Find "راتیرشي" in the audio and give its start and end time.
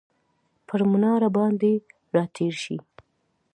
2.15-2.77